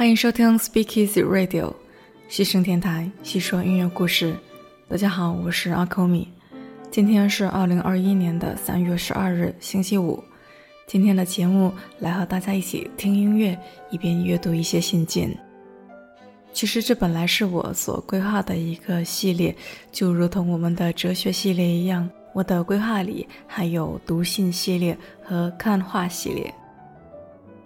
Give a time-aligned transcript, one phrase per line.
[0.00, 1.74] 欢迎收听 Speak Easy Radio，
[2.26, 4.34] 西声电台，细说音乐故事。
[4.88, 6.26] 大家好，我是阿扣米。
[6.90, 10.24] 今天是二零二一年的三月十二日，星期五。
[10.86, 13.54] 今天的节目来和大家一起听音乐，
[13.90, 15.38] 一边阅读一些信件。
[16.54, 19.54] 其实这本来是我所规划的一个系列，
[19.92, 26.50] 就如同我们的哲学系列一样，我的规划里还有读信系列和看画系列。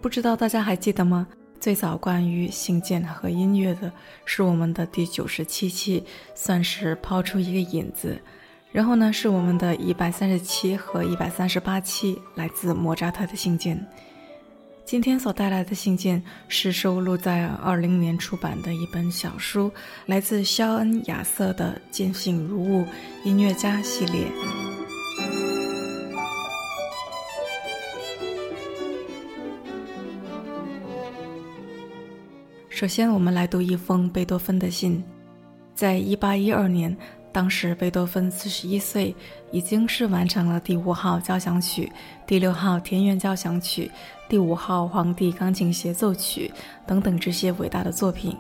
[0.01, 1.29] 不知道大家还记得吗？
[1.61, 3.91] 最早关于信件和音乐的
[4.25, 8.21] 是我们的第九十七期，算是抛出一个引子。
[8.71, 13.87] 然后呢，是我们的一百三十七和一百三十八期，来自莫扎特的信件。
[14.85, 19.73] 今天所带来的信件是收录在二零年出版的一本小书，
[20.05, 22.87] 来自肖恩·亚瑟的《见信如晤
[23.25, 24.27] 音乐家系列》。
[32.75, 35.01] 首先，我们来读一封贝多芬的信。
[35.77, 36.95] 在一八一二年，
[37.31, 39.15] 当时贝多芬四十一岁，
[39.53, 41.93] 已经是完成了第五号交响曲、
[42.27, 43.89] 第六号田园交响曲、
[44.29, 46.51] 第五号皇帝钢琴协奏曲
[46.85, 48.37] 等等这些伟大的作品，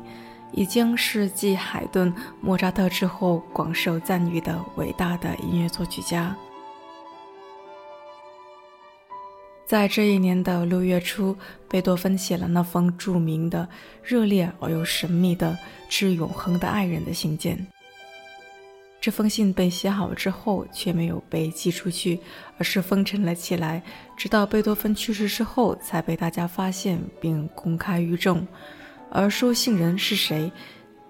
[0.51, 6.37] 已经是继海顿、莫扎特之后广受赞誉的伟大的音乐作曲家。
[9.75, 11.37] 在这一年的六月初，
[11.69, 13.69] 贝多芬写了那封著名的、
[14.05, 15.59] 热烈而又神秘的
[15.89, 17.59] 致永恒的爱人的信件。
[19.01, 22.21] 这封信被写好之后，却没有被寄出去，
[22.57, 23.83] 而是封存了起来，
[24.17, 28.47] 直到贝多芬去世之后，才被大家发现并公开于众。
[29.11, 30.53] 而收信人是谁，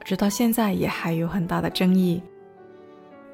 [0.03, 2.19] 直到现在也还有很大的争议。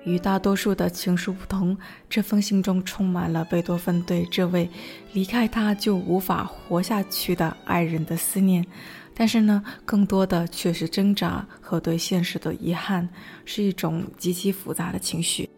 [0.04, 1.76] 与大多数的情书不同，
[2.08, 4.68] 这封信中充满了贝多芬对这位
[5.12, 8.64] 离开他就无法活下去的爱人的思念，
[9.14, 13.08] 但是呢，更多的却是挣扎和对现实的遗憾，
[13.44, 15.48] 是一种极其复杂的情绪。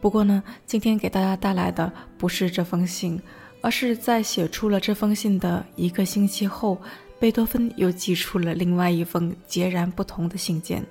[0.00, 3.20] 不过呢，今天给大家带来的不是这封信，
[3.60, 6.80] 而是在写出了这封信的一个星期后，
[7.18, 10.82] 贝多芬又寄出了另外一封截然不同的信件。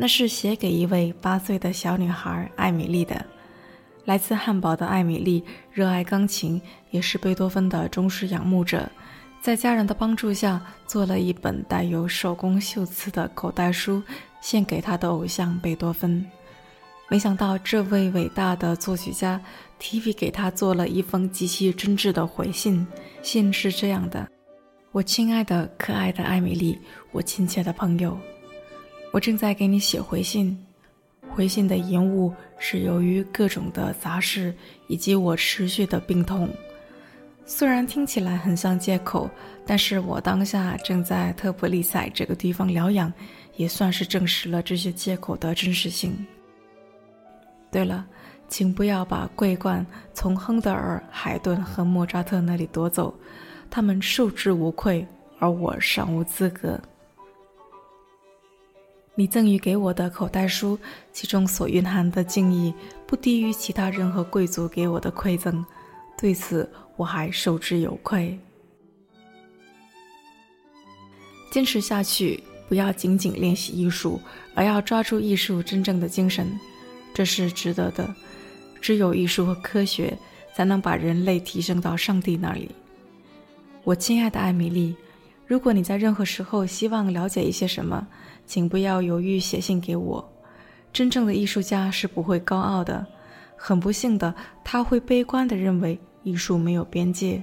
[0.00, 3.26] 那是写给一位八岁的小女孩艾米丽的。
[4.04, 5.42] 来自汉堡的艾米丽
[5.72, 8.88] 热爱钢琴，也是贝多芬的忠实仰慕者。
[9.42, 14.00] 在家人的帮助下，做了一本带有手工绣词的口袋书，
[14.40, 16.24] 献给他的偶像贝多芬。
[17.08, 19.40] 没想到，这位伟大的作曲家
[19.80, 22.86] 提笔给他做了一封极其真挚的回信。
[23.20, 24.28] 信是这样的
[24.92, 26.78] ：“我亲爱的、可爱的艾米丽，
[27.10, 28.16] 我亲切的朋友。”
[29.10, 30.56] 我正在给你写回信，
[31.30, 34.54] 回信的延误是由于各种的杂事
[34.86, 36.48] 以及我持续的病痛。
[37.46, 39.30] 虽然听起来很像借口，
[39.64, 43.10] 但是我当下正在特普利塞这个地方疗养，
[43.56, 46.14] 也算是证实了这些借口的真实性。
[47.70, 48.06] 对了，
[48.48, 53.14] 请不要把桂冠从亨德尔、海顿和莫扎特那里夺走，
[53.70, 55.06] 他们受之无愧，
[55.38, 56.78] 而我尚无资格。
[59.18, 60.78] 你赠予给我的口袋书，
[61.12, 62.72] 其中所蕴含的敬意
[63.04, 65.66] 不低于其他任何贵族给我的馈赠，
[66.16, 68.38] 对此我还受之有愧。
[71.50, 74.20] 坚持下去，不要仅仅练习艺术，
[74.54, 76.56] 而要抓住艺术真正的精神，
[77.12, 78.08] 这是值得的。
[78.80, 80.16] 只有艺术和科学，
[80.54, 82.70] 才能把人类提升到上帝那里。
[83.82, 84.94] 我亲爱的艾米丽。
[85.44, 88.06] 如果你在任何时候希望了解一些什么，
[88.48, 90.32] 请不要犹豫写信给我。
[90.90, 93.06] 真正的艺术家是不会高傲的，
[93.56, 94.34] 很不幸的，
[94.64, 97.40] 他会悲观地认为艺术没有边界。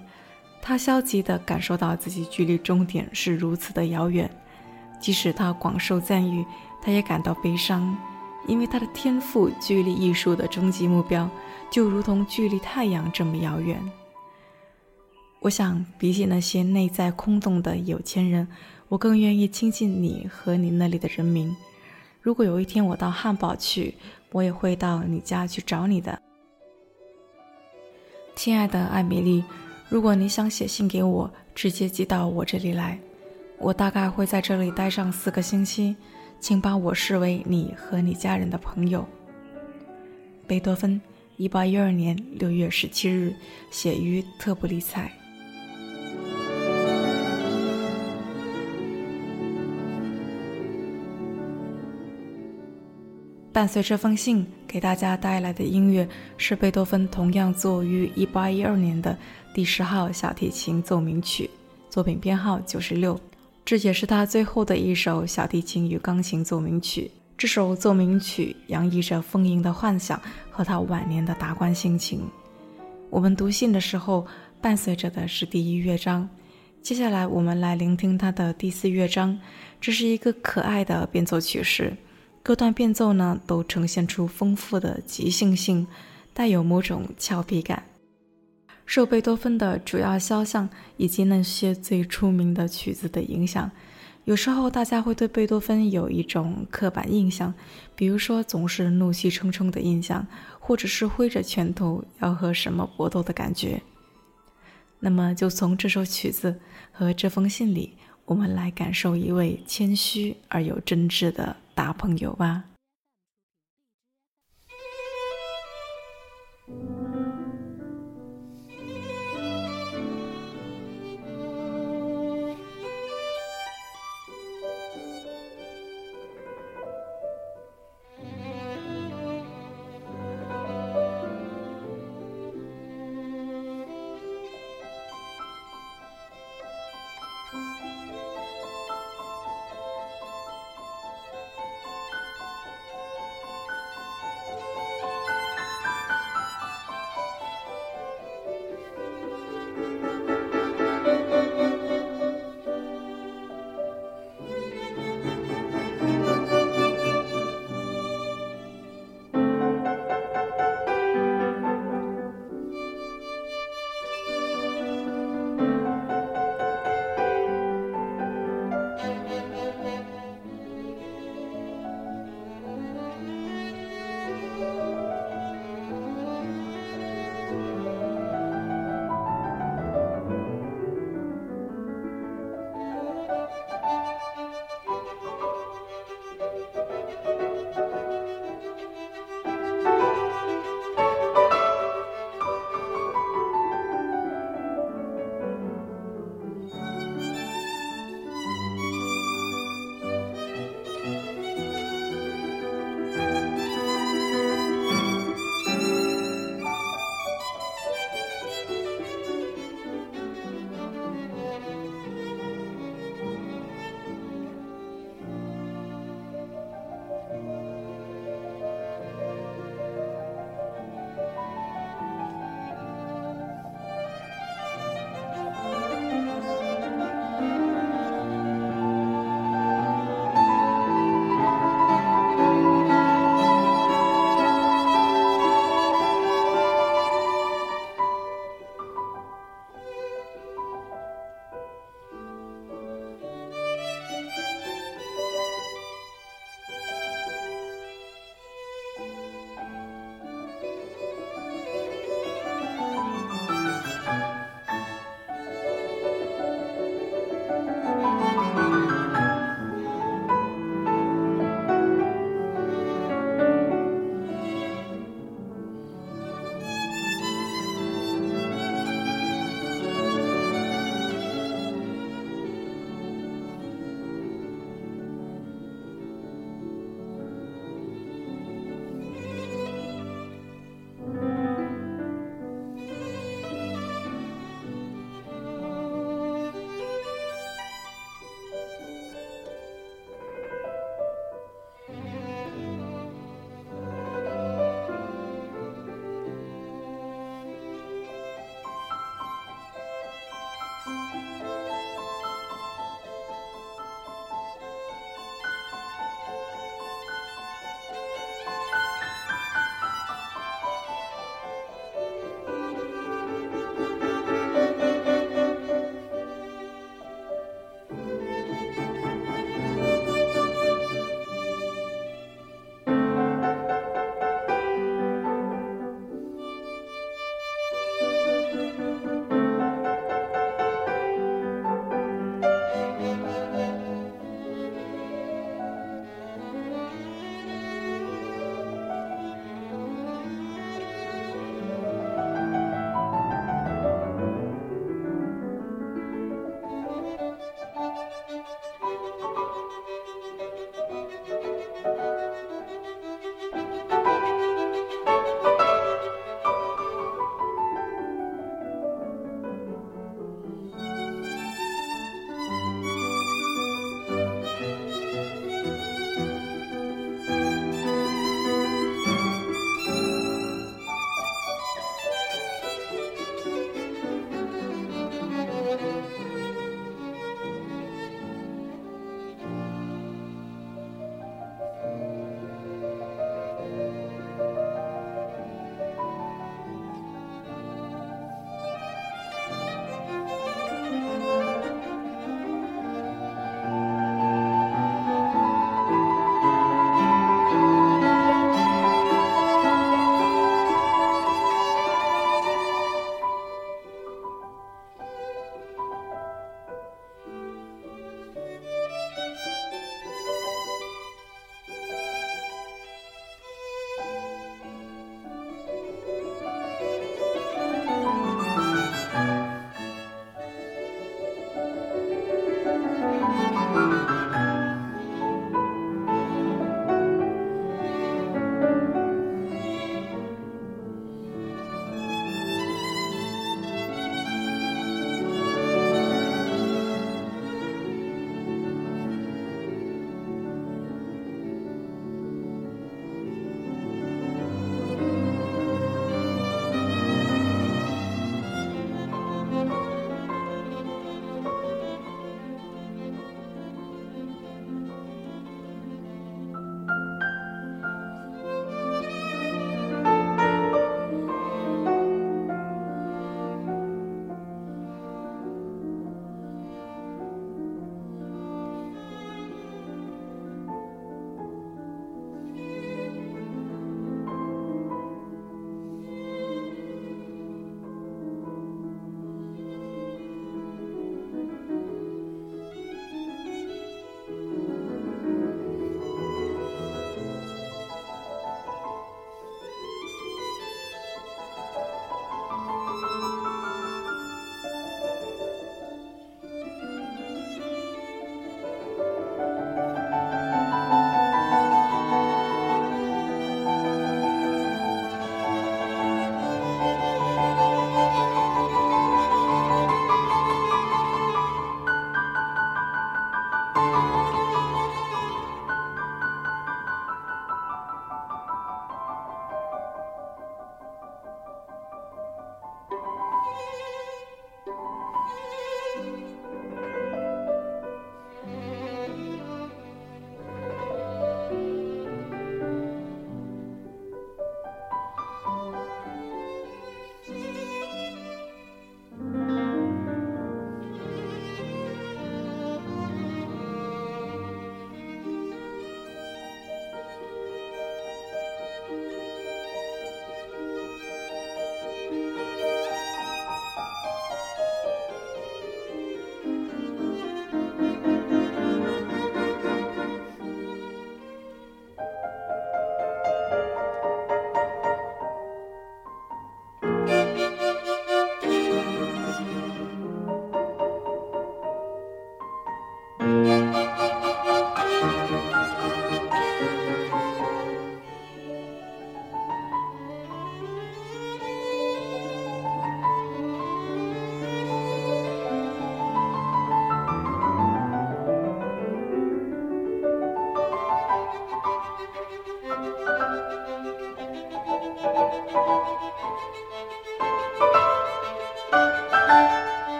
[0.61, 4.29] 他消极地感受到自己距离终点是如此的遥远，
[4.99, 6.43] 即使他广受赞誉，
[6.81, 7.95] 他也感到悲伤，
[8.47, 11.29] 因为他的天赋距离艺术的终极目标
[11.69, 13.79] 就如同距离太阳这么遥远。
[15.39, 18.47] 我想，比起那些内在空洞的有钱人，
[18.87, 21.55] 我更愿意亲近你和你那里的人民。
[22.21, 23.95] 如果有一天我到汉堡去，
[24.31, 26.19] 我也会到你家去找你的，
[28.35, 29.43] 亲爱的艾米丽。
[29.87, 32.99] 如果你想写信给我，直接寄到我这里来。
[33.57, 35.95] 我大概会在这里待上四个星期，
[36.39, 39.07] 请把我视为你和你家人的朋友。
[40.47, 40.99] 贝多芬，
[41.38, 43.33] 一八一二年六月十七日，
[43.71, 45.11] 写于特布里采。
[53.55, 56.05] 伴随这封信给大家带来的音乐
[56.37, 59.17] 是贝多芬同样作于1812年的
[59.53, 61.49] 第十号小提琴奏鸣曲，
[61.89, 63.17] 作品编号九十六。
[63.63, 67.09] 这也是他最后的一首小提琴与钢琴奏鸣曲。
[67.37, 70.21] 这首奏鸣曲洋溢着丰盈的幻想
[70.51, 72.29] 和他晚年的达观心情。
[73.09, 74.27] 我们读信的时候，
[74.59, 76.27] 伴随着的是第一乐章。
[76.81, 79.39] 接下来，我们来聆听他的第四乐章。
[79.79, 81.95] 这是一个可爱的变奏曲式，
[82.45, 85.88] 各段变奏呢都呈现出丰富的即兴性，
[86.31, 87.81] 带有某种俏皮感。
[88.86, 93.71] 受贝多芬的主要肖像以及那些最出名的曲子的影响，
[94.25, 97.51] 有时候大家会对贝多芬有一种刻板印象，
[97.95, 100.27] 比如说总是怒气冲冲的印象，
[100.59, 103.81] 或者是挥着拳头要和什么搏斗的感觉。
[105.00, 106.59] 那么，就从这首曲子
[106.91, 112.63] 和这封信里，我们来感受一位谦虚而又真挚的大朋友吧。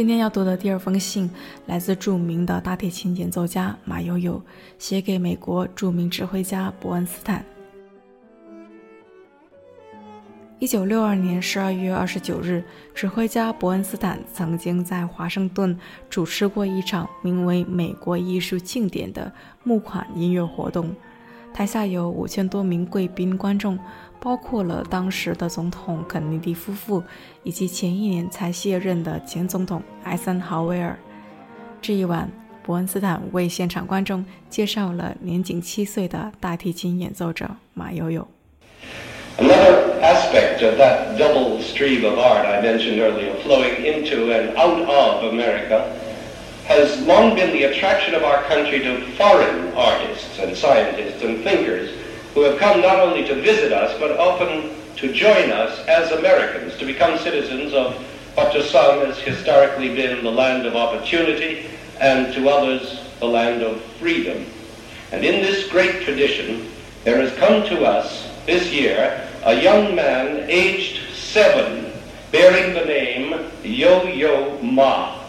[0.00, 1.28] 今天要读的第二封信，
[1.66, 4.42] 来自著名的大提琴演奏家马友友，
[4.78, 7.44] 写给美国著名指挥家伯恩斯坦。
[10.58, 19.30] 一九六二年十二月二十九日，指挥家伯恩斯坦曾经在华盛顿主持过一场名为“美国艺术庆典”的
[19.64, 20.96] 募款音乐活动，
[21.52, 23.78] 台下有五千多名贵宾观众。
[24.22, 27.02] 包括了当时的总统肯尼迪夫妇，
[27.42, 30.94] 以及前一年才卸任的前总统艾森豪威尔。
[31.80, 32.30] 这一晚，
[32.62, 38.28] 伯恩斯坦为现场观众介绍了年仅七岁的大提琴演奏者马友友。
[39.38, 45.32] Another aspect of that double stream of art I mentioned earlier, flowing into and out of
[45.32, 45.84] America,
[46.70, 51.90] has long been the attraction of our country to foreign artists and scientists and thinkers.
[52.32, 56.76] who have come not only to visit us, but often to join us as Americans,
[56.76, 57.92] to become citizens of
[58.36, 61.66] what to some has historically been the land of opportunity,
[61.98, 64.46] and to others the land of freedom.
[65.10, 66.70] And in this great tradition,
[67.02, 71.92] there has come to us this year a young man aged seven,
[72.30, 75.19] bearing the name Yo-Yo Ma.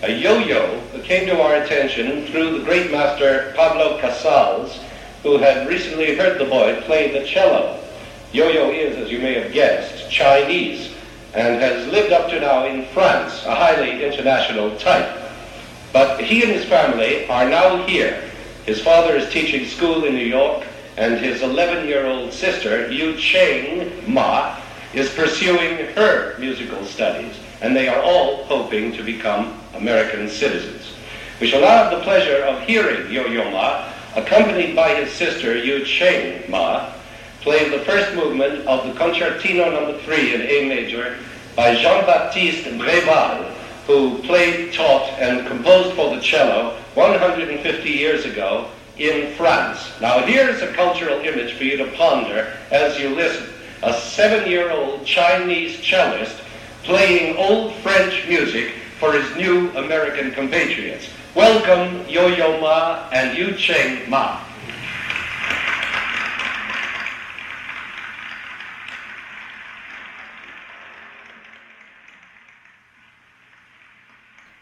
[0.00, 4.78] A yo-yo came to our attention through the great master Pablo Casals,
[5.24, 7.80] who had recently heard the boy play the cello.
[8.32, 10.94] Yo-Yo is, as you may have guessed, Chinese
[11.34, 15.20] and has lived up to now in France, a highly international type.
[15.92, 18.22] But he and his family are now here.
[18.66, 20.64] His father is teaching school in New York,
[20.96, 24.60] and his 11-year-old sister, Yu Cheng Ma,
[24.94, 30.94] is pursuing her musical studies, and they are all hoping to become American citizens.
[31.40, 35.84] We shall now have the pleasure of hearing Yo-Yo Ma accompanied by his sister Yu
[35.84, 36.90] Cheng Ma,
[37.40, 41.18] played the first movement of the Concertino Number 3 in A major
[41.54, 43.44] by Jean-Baptiste Breval,
[43.86, 49.92] who played, taught, and composed for the cello 150 years ago in France.
[50.00, 53.48] Now here's a cultural image for you to ponder as you listen.
[53.82, 56.36] A seven-year-old Chinese cellist
[56.82, 61.09] playing old French music for his new American compatriots.
[61.35, 64.39] Welcome Yo-Yo Ma and Yu Cheng Ma.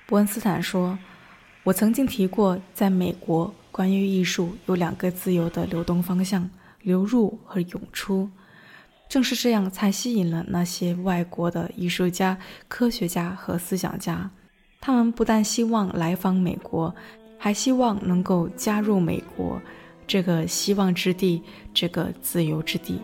[0.05, 6.49] 伯恩斯坦说：“我曾经提过，在美国，关于艺术有两个自由的流动方向——
[6.83, 8.27] 流入和涌出。
[9.08, 12.36] 正是这样，才吸引了那些外国的艺术家、
[12.68, 14.30] 科学家和思想家。”
[14.80, 16.94] 他们不但希望来访美国，
[17.38, 19.60] 还希望能够加入美国
[20.06, 21.42] 这个希望之地，
[21.74, 23.00] 这个自由之地。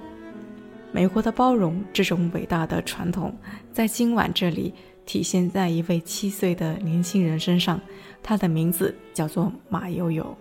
[0.93, 3.35] 美国的包容这种伟大的传统，
[3.73, 4.73] 在今晚这里
[5.07, 7.81] 体现在一位七岁的年轻人身上。
[8.23, 10.37] 他的名字叫做马友友。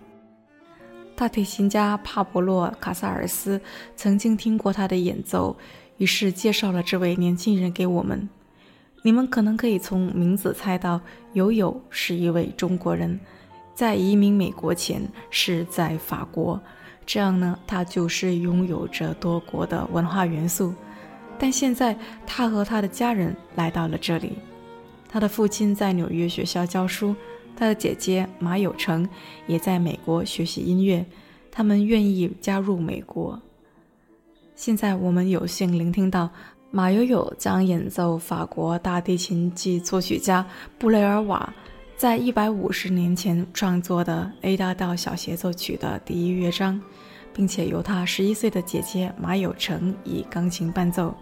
[1.21, 3.62] 大提琴家帕博洛·卡萨尔斯
[3.95, 5.55] 曾经听过他的演奏，
[5.97, 8.27] 于是介绍了这位年轻人给我们。
[9.03, 10.99] 你们可能可以从名字猜到，
[11.34, 13.19] 友友是一位中国人，
[13.75, 16.60] 在移民美国前是在法国，
[17.05, 20.73] 这样呢，他就是拥有着多国的文化元素。
[21.38, 24.39] 但现在他和他的家人来到了这里，
[25.07, 27.15] 他的父亲在纽约学校教书，
[27.62, 29.08] 他的姐姐马友成
[29.45, 31.06] 也在美国学习音乐，
[31.52, 33.39] 他们愿意加入美国。
[34.56, 36.28] 现在我们有幸聆听到。
[36.71, 40.43] 马友友将演奏法国大提琴及作曲家
[40.80, 41.54] 布雷尔瓦
[41.97, 46.82] 在一百五十年前创作的 A 大调小协奏曲的第一乐章，
[47.32, 51.13] 并且由他十一岁的姐姐马友成以钢琴伴奏。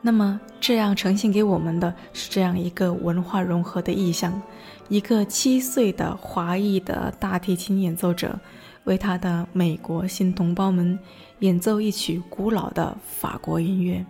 [0.00, 4.40] 那么，这样呈现给我们的是这样一个文化融合的意象：
[4.88, 8.38] 一个七岁的华裔的大提琴演奏者，
[8.84, 10.98] 为他的美国新同胞们
[11.40, 14.04] 演奏一曲古老的法国音乐。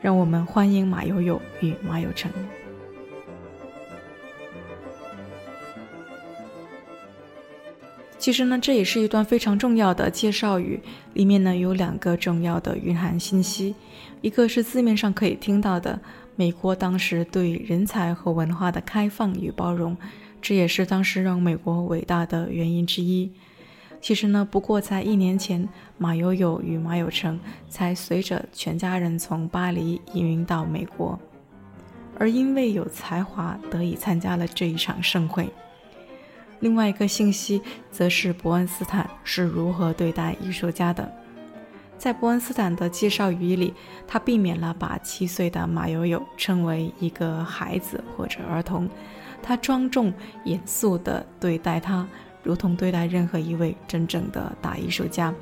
[0.00, 2.30] 让我们欢迎马友友与马友成。
[8.18, 10.80] 其实呢，这也是一段非常重要的介绍语，
[11.12, 13.74] 里面呢有两个重要的蕴含信息，
[14.22, 16.00] 一个是字面上可以听到的，
[16.36, 19.96] 美国当时对人才和文化的开放与包容，
[20.42, 23.30] 这也是当时让美国伟大的原因之一。
[24.00, 25.66] 其实呢，不过在一年前，
[25.96, 31.18] 马友友与马友成才随着全家人从巴黎移民到美国，
[32.18, 35.48] 而因为有才华，得以参加了这一场盛会。
[36.60, 41.10] 另外一个信息，则是伯恩斯坦是如何对待艺术家的。
[41.96, 43.72] 在伯恩斯坦的介绍语里，
[44.06, 48.88] 他避免了把七岁的马友友称为一个孩子或者儿童，
[49.42, 50.12] 他庄重
[50.44, 52.06] 严肃地对待他，
[52.42, 55.32] 如同对待任何一位真正的大艺术家。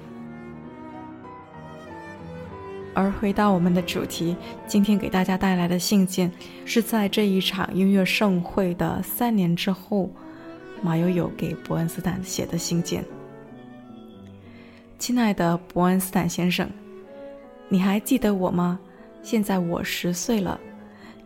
[2.94, 4.36] 而回到我们的主题，
[4.66, 6.30] 今天给大家带来的信件，
[6.66, 10.10] 是在这一场音乐盛会的三年之后，
[10.82, 13.02] 马友友给伯恩斯坦写的信件。
[15.02, 16.70] 亲爱的伯恩斯坦先生，
[17.68, 18.78] 你还记得我吗？
[19.20, 20.60] 现在我十岁了。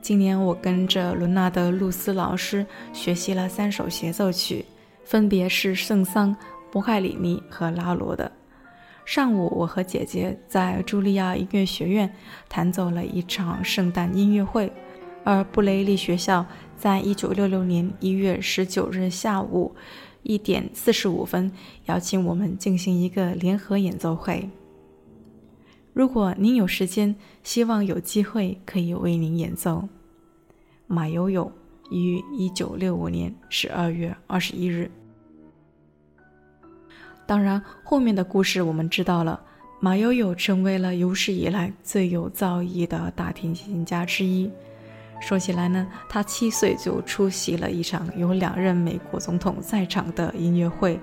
[0.01, 4.65] 今年我跟着伦纳德·露斯老师学习了三首协奏曲，
[5.05, 6.35] 分别是圣桑、
[6.73, 8.33] 波海里尼和拉罗的。
[9.05, 12.11] 上午，我和姐姐在茱莉亚音乐学院
[12.49, 14.73] 弹奏了一场圣诞音乐会，
[15.23, 16.47] 而布雷利学校
[16.79, 19.77] 在一九六六年一月十九日下午
[20.27, 21.51] 一点四十五分
[21.87, 24.51] 邀请我们进行一个联合演奏会。
[25.93, 29.89] 如果您有时间，希望有机会可以为您演奏。
[30.87, 31.51] 马友友
[31.91, 34.91] 于一九六五年十二月二十一日。
[37.27, 39.41] 当然，后面的故事我们知道了。
[39.79, 44.51] 马友友成为了有史以来最有造诣的大提琴家之一。
[45.21, 51.01] 说起来呢，他七岁就出席了一场有两任美国总统在场的音乐会。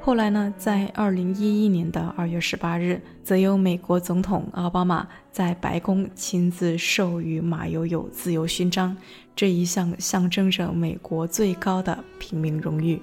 [0.00, 8.96] 后来呢，在二零一一年的二月十八日，则由美国总统奥巴马在白宫亲自授予马友友自由勋章，
[9.36, 13.00] 这一项象征着美国最高的平民荣誉。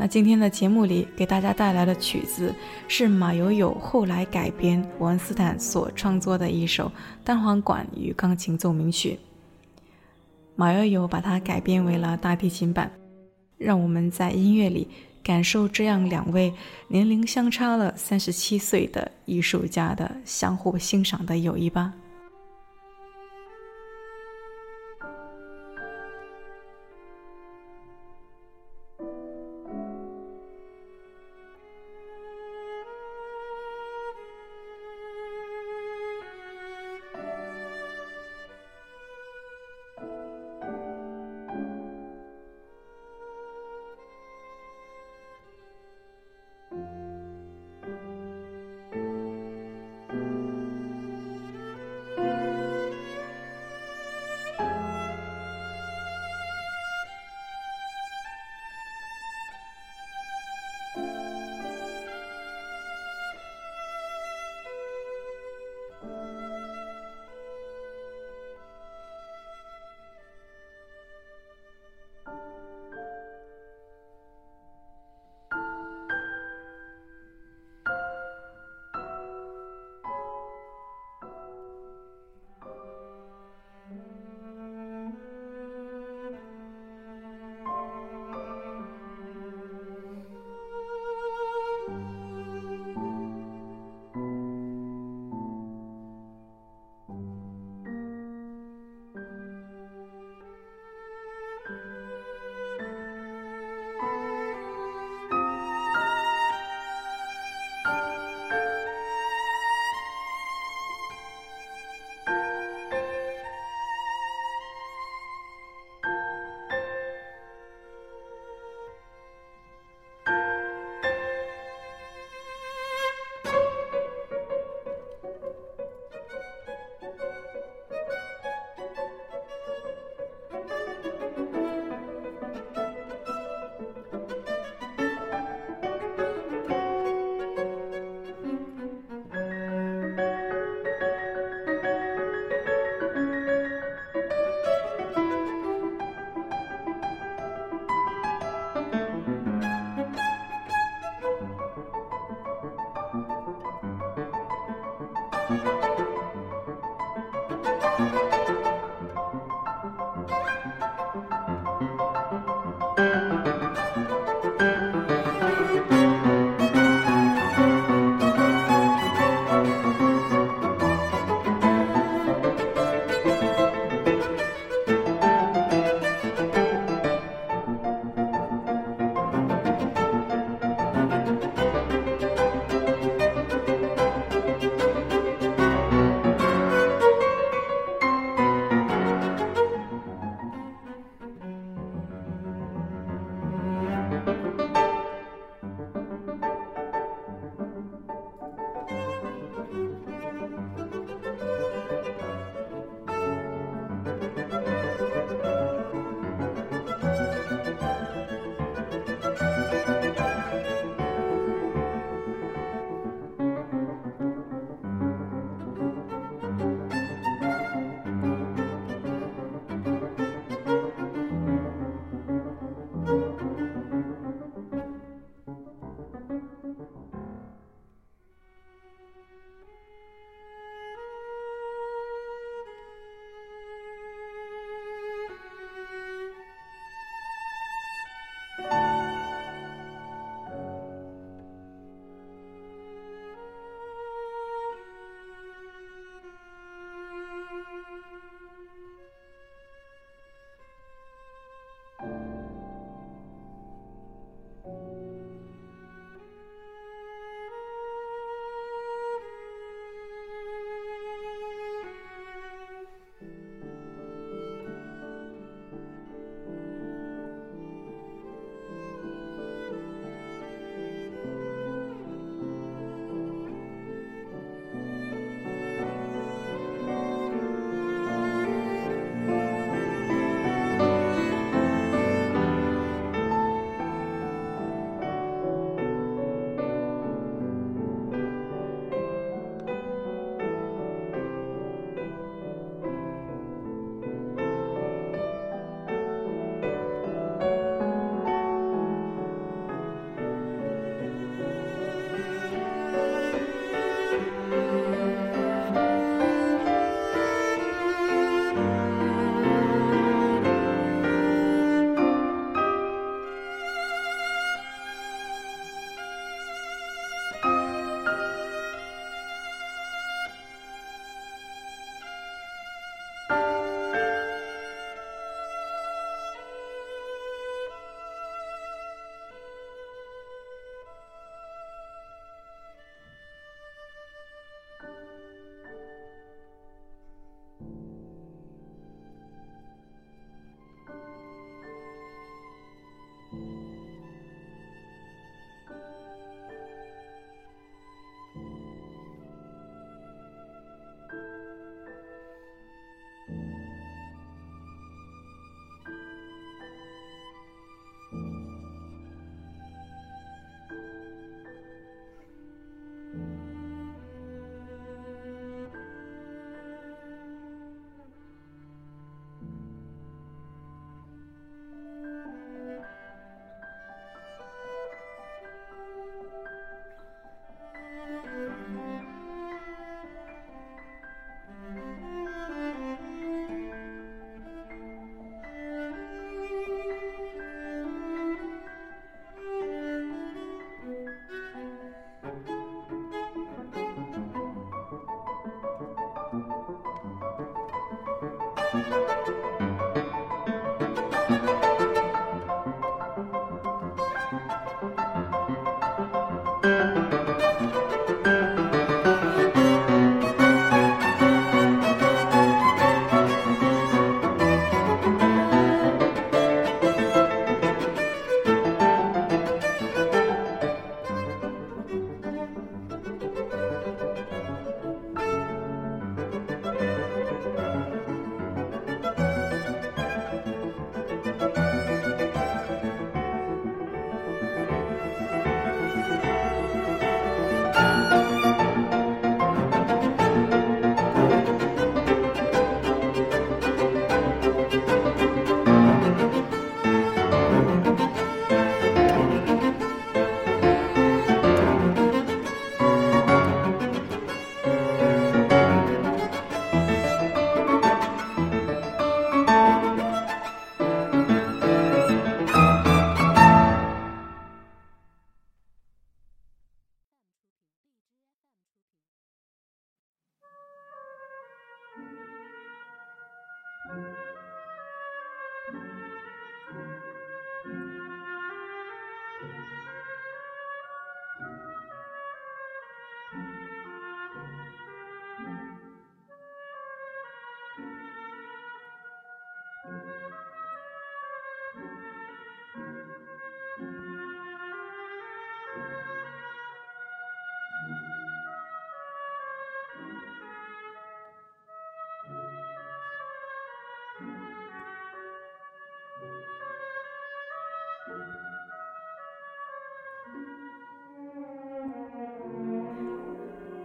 [0.00, 2.54] 那今天的节目里给大家带来的曲子
[2.86, 6.92] 是马友友后来改编文斯坦所创作的一首
[7.24, 9.18] 单簧管与钢琴奏鸣曲。
[10.54, 12.92] 马友友把它改编为了大提琴版，
[13.56, 14.86] 让我们在音乐里
[15.20, 16.54] 感受这样两位
[16.86, 21.92] 年龄相差了三十七岁的艺术家的相互欣赏的友谊吧。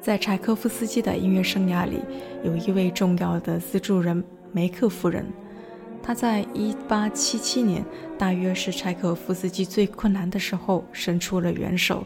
[0.03, 2.01] 在柴可夫斯基的音乐生涯里，
[2.43, 5.25] 有一位重要的资助人梅克夫人。
[6.01, 7.85] 她在1877年，
[8.17, 12.05] 大约是柴可夫斯基最困难的时候，伸出了援手，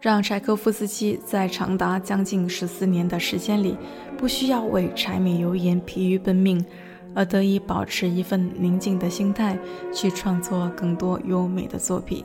[0.00, 3.76] 让柴可夫斯基在长达将近十四年的时间里，
[4.18, 6.66] 不需要为柴米油盐疲于奔命，
[7.14, 9.56] 而得以保持一份宁静的心态，
[9.94, 12.24] 去创作更多优美的作品。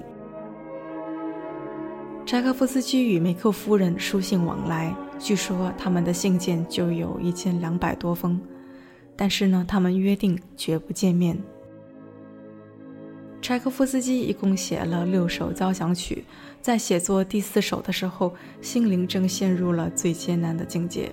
[2.26, 4.92] 柴可夫斯基与梅克夫人书信往来。
[5.22, 8.42] 据说他们的信件就有一千两百多封，
[9.16, 11.38] 但是呢，他们约定绝不见面。
[13.40, 16.26] 柴可夫斯基一共写了六首交响曲，
[16.60, 21.12] 在写作第四首的时候，心灵正陷入了最艰难的境界。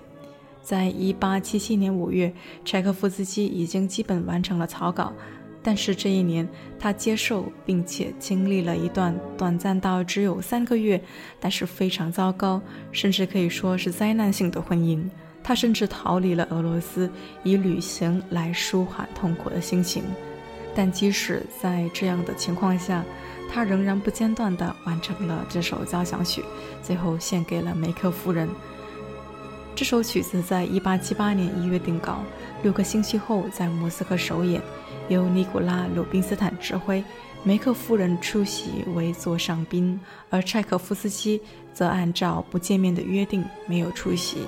[0.62, 2.32] 在一八七七年五月，
[2.64, 5.12] 柴可夫斯基已经基本完成了草稿。
[5.62, 11.00] 但是这一年，他接受并且经历了一段短暂到只有三个月，
[11.40, 12.60] 但是非常糟糕，
[12.92, 15.02] 甚至可以说是灾难性的婚姻。
[15.42, 17.10] 他甚至逃离了俄罗斯，
[17.42, 20.02] 以旅行来舒缓痛苦的心情。
[20.74, 23.04] 但即使在这样的情况下，
[23.50, 26.44] 他仍然不间断地完成了这首交响曲，
[26.82, 28.48] 最后献给了梅克夫人。
[29.74, 32.22] 这首曲子在1878年1月定稿，
[32.62, 34.60] 六个星期后在莫斯科首演。
[35.08, 37.02] 由尼古拉·鲁宾斯坦指挥，
[37.42, 39.98] 梅克夫人出席为座上宾，
[40.28, 41.40] 而柴可夫斯基
[41.72, 44.38] 则按照不见面的约定没有出席。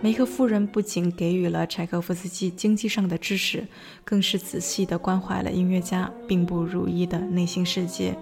[0.00, 3.66] 梅克夫人不仅给予了柴可夫斯基经济上的支持，
[4.02, 8.16] 更是仔细地关怀了音乐家并不如意的内心世界。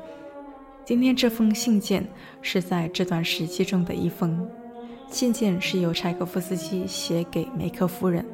[0.85, 2.05] 今天这封信件
[2.41, 4.49] 是在这段时期中的一封
[5.09, 8.25] 信件，是由柴可夫斯基写给梅克夫人。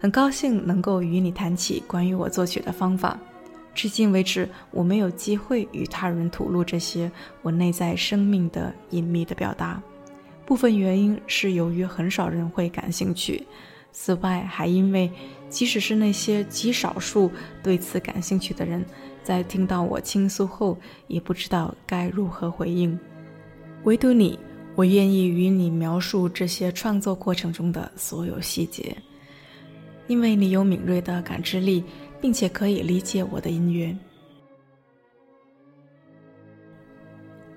[0.00, 3.18] 很高兴能够与你谈起关于我作曲的方法。
[3.74, 7.10] 至今为止，我没有机会与他人吐露这些
[7.42, 9.80] 我内在生命的隐秘的表达。
[10.46, 13.46] 部分原因是由于很少人会感兴趣，
[13.92, 15.10] 此外还因为
[15.48, 17.30] 即使是那些极少数
[17.62, 18.84] 对此感兴趣的人，
[19.22, 22.98] 在听到我倾诉后，也不知道该如何回应。
[23.84, 24.38] 唯独你，
[24.74, 28.96] 我愿意与你描述这些创作过程中的所有细节。
[30.08, 31.84] 因为你有敏锐的感知力，
[32.20, 33.96] 并且可以理解我的音乐。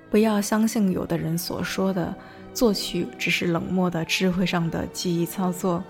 [0.10, 2.14] 不要相信有的人所说的，
[2.54, 5.82] 作曲只是冷漠的智慧上的记忆操作。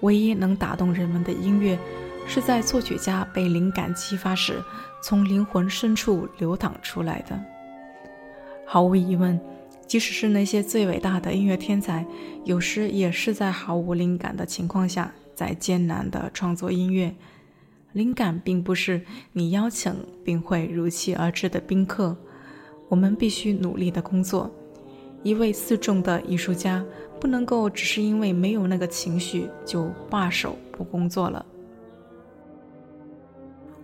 [0.00, 1.78] 唯一能打动人们的音乐，
[2.26, 4.60] 是在作曲家被灵感激发时，
[5.00, 7.40] 从灵魂深处流淌出来的。
[8.66, 9.40] 毫无疑问，
[9.86, 12.04] 即使是那些最伟大的音乐天才，
[12.44, 15.14] 有时也是在毫无灵感的情况下。
[15.36, 17.14] 在艰难的创作音乐，
[17.92, 22.16] 灵感并不是你邀请并会如期而至的宾客。
[22.88, 24.50] 我们必须努力的工作。
[25.22, 26.84] 一位四重的艺术家
[27.20, 31.44] 不能够只是因为没有那个情绪就罢手不工作了。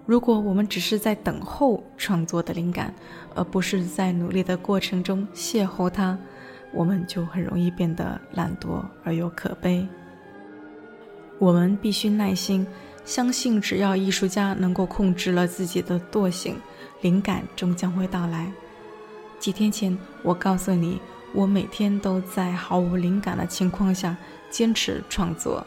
[0.06, 2.94] 如果我们只是在等候创作的灵感，
[3.34, 6.18] 而不是在努力的过程中邂逅它，
[6.72, 9.86] 我们就很容易变得懒惰而又可悲。
[11.42, 12.64] 我们必须耐心，
[13.04, 16.54] 相信只要艺术家能够控制了自己的惰性，
[17.00, 18.48] 灵感终将会到来。
[19.40, 21.00] 几天前，我告诉你，
[21.34, 24.16] 我每天都在毫无灵感的情况下
[24.52, 25.66] 坚持创作。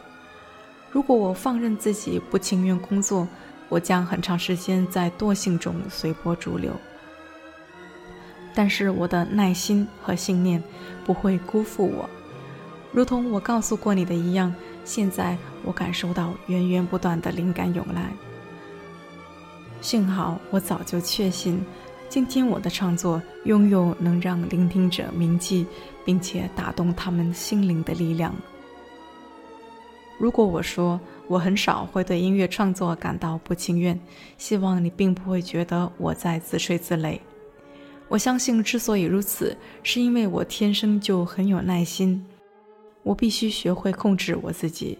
[0.90, 3.28] 如果我放任自己不情愿工作，
[3.68, 6.72] 我将很长时间在惰性中随波逐流。
[8.54, 10.64] 但是我的耐心和信念
[11.04, 12.08] 不会辜负我，
[12.92, 14.54] 如同我告诉过你的一样。
[14.86, 18.10] 现在我感受到源源不断的灵感涌来。
[19.82, 21.62] 幸好我早就确信，
[22.08, 25.66] 今天我的创作拥有能让聆听者铭记
[26.04, 28.34] 并且打动他们心灵的力量。
[30.18, 33.98] 如果我说我很少会对音乐创作感到不情愿，
[34.38, 37.18] 希望你并不会觉得我在自吹自擂。
[38.08, 42.24] 我相信，之所以如此，是因为我天生就很有耐心。
[43.06, 44.98] 我必须学会控制我自己，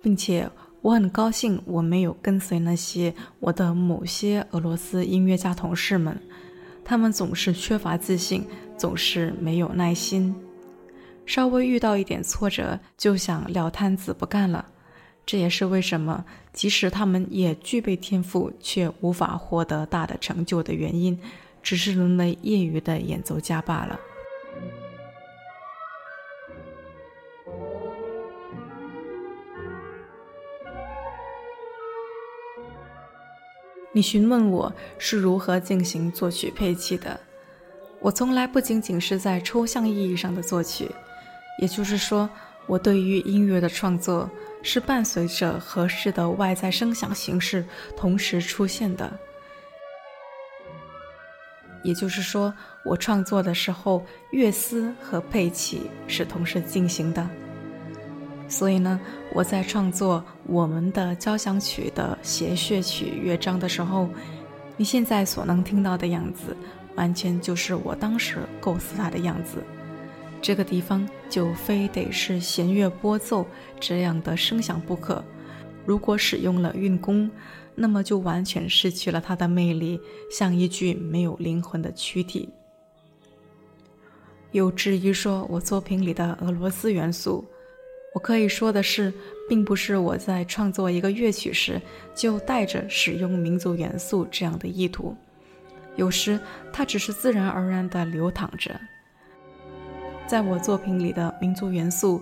[0.00, 0.48] 并且
[0.82, 6.16] 我很高兴我没有跟随那些我的某些俄罗斯音乐家同事们，
[6.84, 8.46] 他们总是缺乏自信，
[8.78, 10.32] 总是没有耐心，
[11.26, 14.64] 稍微遇到一点挫折就想撂摊子不干了。
[15.26, 21.18] 这也是为什么即使他们也具备天赋，却无法获得大的成就的原因，
[21.64, 23.98] 只是沦为业余的演奏家罢了。
[33.92, 37.18] 你询问我是如何进行作曲配器的？
[37.98, 40.88] 我从来不仅仅是在抽象意义上的作曲，
[41.60, 42.30] 也就是说，
[42.66, 44.30] 我对于音乐的创作
[44.62, 47.64] 是伴随着合适的外在声响形式
[47.96, 49.12] 同时出现的。
[51.82, 57.28] 也就是说，我创作的时候，乐思和配器是同时进行的。
[58.50, 59.00] 所以呢，
[59.32, 64.08] 我在创作我们的交响曲的协谑曲乐章的时候，
[64.76, 66.54] 你现在所能听到的样子，
[66.96, 69.62] 完全就是我当时构思它的样子。
[70.42, 73.46] 这个地方就非得是弦乐拨奏
[73.78, 75.24] 这样的声响不可。
[75.86, 77.30] 如果使用了运弓，
[77.76, 82.48] 那么就完全失去了它的魅力，像一具没有灵魂的躯体。
[84.50, 87.44] 有质疑说我作品里的俄罗斯元素。
[88.12, 89.12] 我可以说的是，
[89.48, 91.80] 并不是我在创作一个乐曲时
[92.14, 95.16] 就带着使用民族元素这样的意图，
[95.94, 96.38] 有时
[96.72, 98.78] 它只是自然而然地流淌着。
[100.26, 102.20] 在我作品里的民族元素，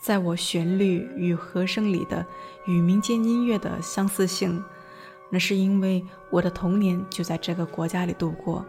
[0.00, 2.26] 在我旋律与和声里的
[2.66, 4.62] 与民间音乐的相似性，
[5.30, 8.64] 那是因为我的童年就在这个国家里度过。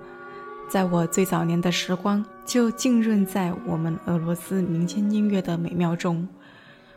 [0.68, 6.28] 在我最早年的时光，就浸润在我们俄罗斯民间音乐的美妙中。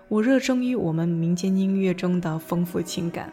[0.09, 3.31] 我热衷于我们民间音乐中的丰富情感，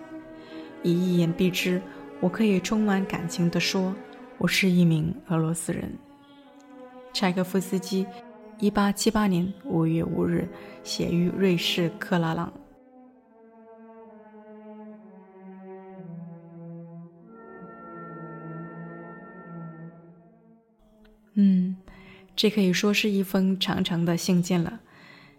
[0.83, 1.81] 以一言蔽之，
[2.19, 3.95] 我可以充满感情地说，
[4.37, 5.89] 我是一名俄罗斯人。
[7.13, 8.05] 柴可夫斯基，
[8.59, 10.47] 一八七八年五月五日，
[10.83, 12.51] 写于瑞士克拉朗。
[21.35, 21.75] 嗯，
[22.35, 24.79] 这可以说是一封长长的信件了。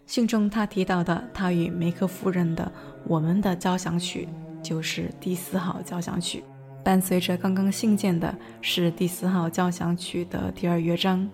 [0.05, 2.63] 信中他提到的他与梅克夫人的
[3.05, 4.27] 《我们的交响曲》
[4.63, 6.43] 就是第四号交响曲。
[6.83, 11.29] 伴随着刚刚信件的是第四号交响曲的第二乐章。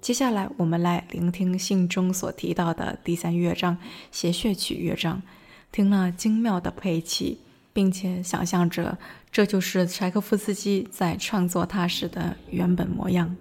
[0.00, 3.76] 接下来我们来聆听信中所提到的第三乐章
[4.10, 5.22] 协谑曲乐章，
[5.70, 7.38] 听了精妙的配器，
[7.72, 8.98] 并且想象着
[9.30, 13.36] 这就是柴可夫斯基在创作它时的原本模样。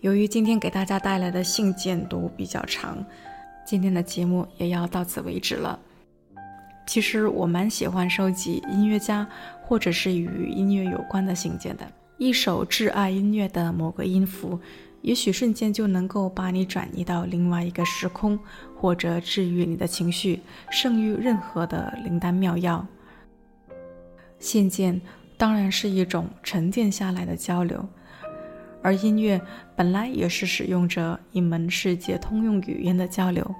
[0.00, 3.04] 由于今天给大家带来的信件都比较长，
[3.66, 5.78] 今天的节目也要到此为止了。
[6.86, 9.28] 其实我蛮喜欢收集音乐家
[9.62, 11.86] 或者是与音乐有关的信件的。
[12.16, 14.58] 一首挚爱音乐的某个音符，
[15.02, 18.38] 也许瞬间就能够把你转移到另外一个时空，
[18.74, 20.40] 或者治愈你的情绪，
[20.70, 22.86] 胜于任何的灵丹妙药。
[24.38, 24.98] 信件
[25.36, 27.86] 当然是一种沉淀下来的交流。
[28.82, 29.40] 而音乐
[29.76, 33.54] 本来也是使用着一门世界通用语言的交流，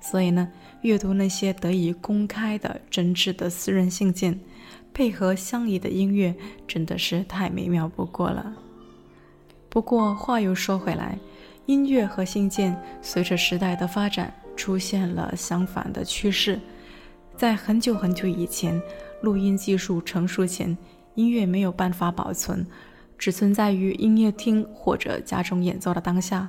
[0.00, 0.48] 所以呢，
[0.82, 4.38] 阅读那些得以公开的真挚的私人信件，
[4.92, 6.34] 配合相宜的音乐，
[6.66, 8.54] 真的是太美妙不过了。
[9.68, 11.18] 不过话又说回来，
[11.66, 16.60] 音乐和信件随着时代的发展出现了相反的趋势。
[17.36, 18.80] 在很久很久以前，
[19.22, 20.76] 录音技术成熟前，
[21.14, 22.66] 音乐没有办法保存。
[23.18, 26.48] 只存在于音乐厅或者家中演奏的当下，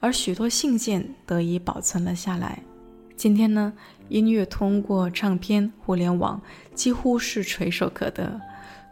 [0.00, 2.58] 而许多信件得以保存了下来。
[3.14, 3.72] 今天呢，
[4.08, 6.40] 音乐通过唱片、互联网
[6.74, 8.40] 几乎是垂手可得。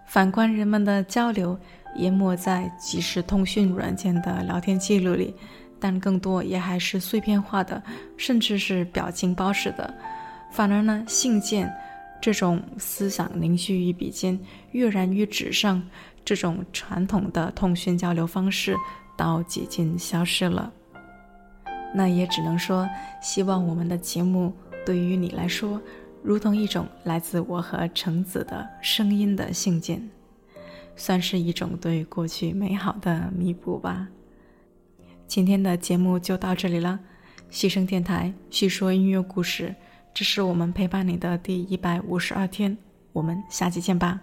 [0.06, 1.58] 反观人们的交流，
[1.96, 5.34] 淹没在即时通讯软件的聊天记录里，
[5.80, 7.82] 但更多也还是碎片化的，
[8.16, 9.92] 甚至是表情包式的。
[10.50, 11.72] 反而呢，信件
[12.20, 14.38] 这种思想凝聚于笔尖、
[14.72, 15.82] 跃然于纸上。
[16.24, 18.76] 这种传统的通讯交流方式，
[19.16, 20.72] 到几近消失了。
[21.94, 22.88] 那也只能说，
[23.22, 24.52] 希望我们的节目
[24.84, 25.80] 对于你来说，
[26.22, 30.08] 如同一种来自我和橙子的声音的信件，
[30.96, 34.08] 算是一种对过去美好的弥补吧。
[35.26, 36.98] 今天的节目就到这里了，
[37.50, 39.74] 牺牲电台叙说音乐故事，
[40.12, 42.76] 这是我们陪伴你的第一百五十二天，
[43.12, 44.20] 我们下期见吧。